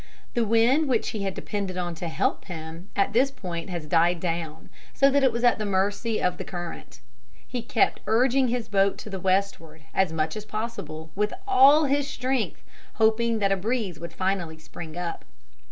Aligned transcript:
The 0.33 0.43
wind 0.43 0.87
which 0.87 1.09
he 1.09 1.21
had 1.21 1.35
depended 1.35 1.77
on 1.77 1.93
to 1.93 2.07
help 2.07 2.45
him 2.45 2.89
at 2.95 3.13
this 3.13 3.29
point 3.29 3.69
had 3.69 3.87
died 3.87 4.19
down 4.19 4.71
so 4.95 5.11
that 5.11 5.23
it 5.23 5.31
was 5.31 5.43
at 5.43 5.59
the 5.59 5.63
mercy 5.65 6.19
of 6.19 6.37
the 6.37 6.43
current. 6.43 7.01
He 7.47 7.61
kept 7.61 7.99
urging 8.07 8.47
his 8.47 8.67
boat 8.67 8.97
to 8.97 9.11
the 9.11 9.19
westward 9.19 9.83
as 9.93 10.11
much 10.11 10.35
as 10.35 10.43
possible, 10.43 11.11
with 11.13 11.35
all 11.47 11.83
his 11.85 12.07
strength, 12.07 12.63
hoping 12.95 13.37
that 13.37 13.51
a 13.51 13.55
breeze 13.55 13.99
would 13.99 14.11
finally 14.13 14.57
spring 14.57 14.97
up. 14.97 15.23